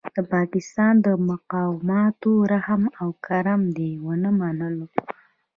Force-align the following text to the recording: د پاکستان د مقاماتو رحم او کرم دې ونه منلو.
د 0.15 0.17
پاکستان 0.33 0.93
د 1.05 1.07
مقاماتو 1.29 2.31
رحم 2.51 2.83
او 3.01 3.09
کرم 3.25 3.61
دې 3.77 3.91
ونه 4.05 4.29
منلو. 4.39 4.87